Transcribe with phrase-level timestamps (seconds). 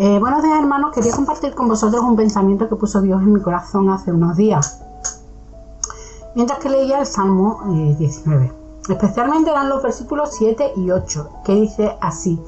[0.00, 3.40] Eh, buenos días hermanos, quería compartir con vosotros un pensamiento que puso Dios en mi
[3.40, 4.80] corazón hace unos días,
[6.36, 8.44] mientras que leía el Salmo 19.
[8.46, 8.52] Eh,
[8.90, 12.40] Especialmente eran los versículos 7 y 8, que dice así,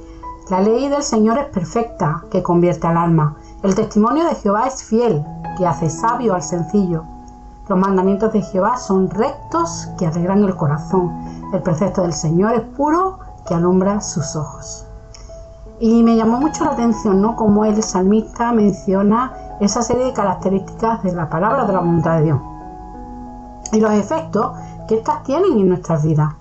[0.49, 3.35] la ley del Señor es perfecta, que convierte al alma.
[3.65, 5.25] El testimonio de Jehová es fiel,
[5.59, 7.03] que hace sabio al sencillo.
[7.69, 11.11] Los mandamientos de Jehová son rectos, que alegran el corazón.
[11.53, 14.87] El precepto del Señor es puro, que alumbra sus ojos.
[15.79, 17.37] Y me llamó mucho la atención, ¿no?
[17.37, 22.25] Como el salmista menciona esa serie de características de la palabra de la voluntad de
[22.25, 22.41] Dios.
[23.73, 24.53] Y los efectos
[24.89, 26.35] que éstas tienen en nuestras vidas.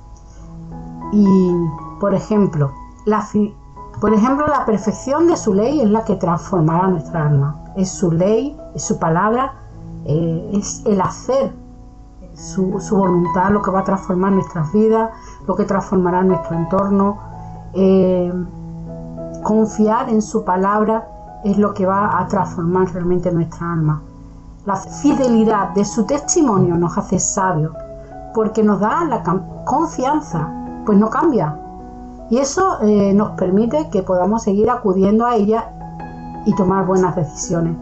[1.11, 1.53] Y,
[1.99, 2.71] por ejemplo,
[3.05, 3.25] la,
[3.99, 7.55] por ejemplo, la perfección de su ley es la que transformará nuestra alma.
[7.75, 9.53] Es su ley, es su palabra,
[10.05, 11.53] eh, es el hacer,
[12.33, 15.11] su, su, voluntad lo que va a transformar nuestras vidas,
[15.45, 17.17] lo que transformará nuestro entorno.
[17.73, 18.31] Eh,
[19.43, 21.07] confiar en su palabra
[21.43, 24.01] es lo que va a transformar realmente nuestra alma.
[24.65, 27.73] La fidelidad de su testimonio nos hace sabios
[28.33, 29.23] porque nos da la
[29.65, 30.47] confianza,
[30.85, 31.55] pues no cambia,
[32.29, 35.71] y eso eh, nos permite que podamos seguir acudiendo a ella
[36.45, 37.75] y tomar buenas decisiones.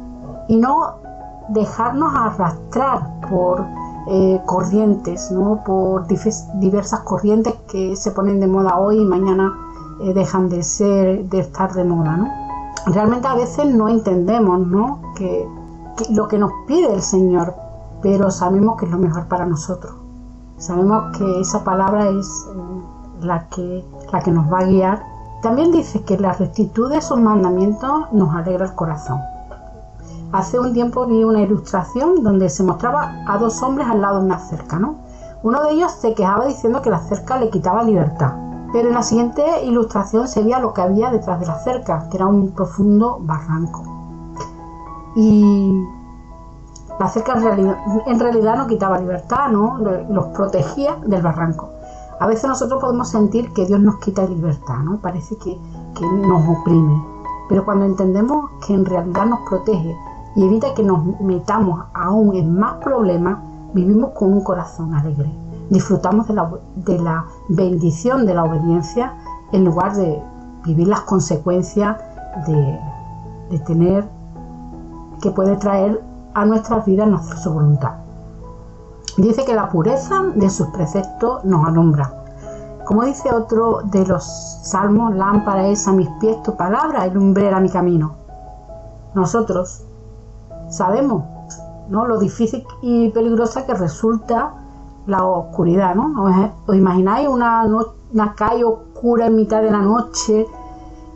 [0.48, 0.96] Y no
[1.50, 3.66] dejarnos arrastrar por
[4.08, 5.64] eh, corrientes, ¿no?
[5.66, 9.54] por diversas corrientes que se ponen de moda hoy y mañana
[10.02, 12.18] eh, dejan de ser, de estar de moda.
[12.18, 12.32] ¿no?
[12.88, 15.02] Realmente a veces no entendemos ¿no?
[15.16, 15.48] Que,
[16.12, 17.56] lo que nos pide el Señor,
[18.02, 19.94] pero sabemos que es lo mejor para nosotros.
[20.58, 22.46] Sabemos que esa palabra es
[23.22, 25.04] la que, la que nos va a guiar.
[25.42, 29.20] También dice que la rectitud de sus mandamientos nos alegra el corazón.
[30.32, 34.26] Hace un tiempo vi una ilustración donde se mostraba a dos hombres al lado de
[34.26, 34.96] una cerca, ¿no?
[35.44, 38.34] Uno de ellos se quejaba diciendo que la cerca le quitaba libertad,
[38.72, 42.18] pero en la siguiente ilustración se veía lo que había detrás de la cerca, que
[42.18, 43.84] era un profundo barranco.
[45.16, 45.84] Y
[47.00, 47.78] la cerca en realidad,
[48.08, 49.78] en no quitaba libertad, ¿no?
[50.10, 51.70] Los protegía del barranco.
[52.20, 54.98] A veces nosotros podemos sentir que Dios nos quita libertad, ¿no?
[54.98, 55.58] Parece que,
[56.28, 57.04] nos oprime.
[57.50, 59.96] Pero cuando entendemos que en realidad nos protege
[60.36, 63.40] y evita que nos metamos aún en más problemas,
[63.74, 65.47] vivimos con un corazón alegre.
[65.70, 69.14] Disfrutamos de la, de la bendición de la obediencia
[69.52, 70.22] en lugar de
[70.66, 71.98] vivir las consecuencias
[72.48, 72.80] de,
[73.50, 74.08] de tener
[75.22, 76.02] que puede traer
[76.34, 77.94] a nuestras vidas nuestra voluntad.
[79.18, 82.14] Dice que la pureza de sus preceptos nos alumbra.
[82.86, 84.24] Como dice otro de los
[84.62, 88.14] salmos, lámpara es a mis pies tu palabra y lumbrera mi camino.
[89.16, 89.84] Nosotros
[90.70, 91.24] sabemos
[91.90, 92.06] ¿no?
[92.06, 94.54] lo difícil y peligrosa que resulta
[95.08, 96.26] la oscuridad, ¿no?
[96.68, 97.66] ¿Os imagináis una,
[98.14, 100.46] una calle oscura en mitad de la noche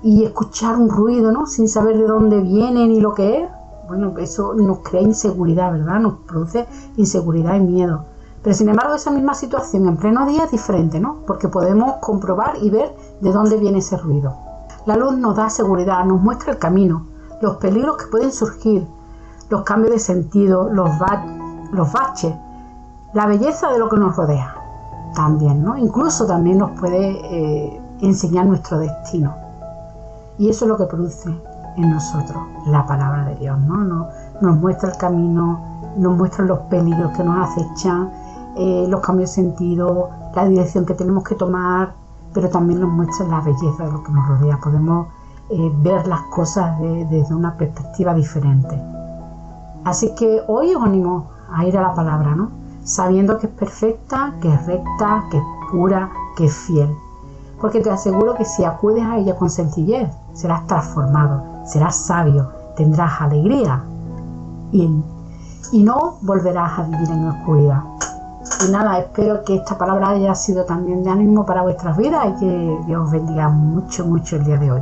[0.02, 1.46] y escuchar un ruido, ¿no?
[1.46, 3.50] Sin saber de dónde viene ni lo que es?
[3.91, 6.00] bueno, eso nos crea inseguridad, ¿verdad?
[6.00, 6.66] Nos produce
[6.96, 8.06] inseguridad y miedo.
[8.41, 11.18] Pero sin embargo, esa misma situación en pleno día es diferente, ¿no?
[11.28, 14.34] Porque podemos comprobar y ver de dónde viene ese ruido.
[14.85, 17.06] La luz nos da seguridad, nos muestra el camino,
[17.41, 18.88] los peligros que pueden surgir,
[19.50, 20.90] los cambios de sentido, los,
[21.73, 22.34] los baches,
[23.13, 24.55] la belleza de lo que nos rodea.
[25.16, 25.77] También, ¿no?
[25.77, 29.35] Incluso también nos puede eh, enseñar nuestro destino.
[30.38, 31.29] Y eso es lo que produce
[31.75, 34.07] en nosotros la palabra de Dios, ¿no?
[34.41, 35.59] Nos, muestra el camino,
[35.97, 38.09] nos muestra los peligros que nos acechan,
[38.55, 41.93] eh, los cambios de sentido, la dirección que tenemos que tomar,
[42.33, 44.57] pero también nos muestra la belleza de lo que nos rodea.
[44.57, 45.07] Podemos
[45.49, 48.81] eh, ver las cosas desde una perspectiva diferente.
[49.83, 52.60] Así que hoy os animo a ir a la palabra, ¿no?
[52.84, 56.90] Sabiendo que es perfecta, que es recta, que es pura, que es fiel.
[57.59, 63.22] Porque te aseguro que si acudes a ella con sencillez, serás transformado, serás sabio, tendrás
[63.22, 63.84] alegría
[64.72, 64.90] y,
[65.72, 67.84] y no volverás a vivir en oscuridad.
[68.68, 72.40] Y nada, espero que esta palabra haya sido también de ánimo para vuestras vidas y
[72.40, 74.82] que Dios os bendiga mucho, mucho el día de hoy.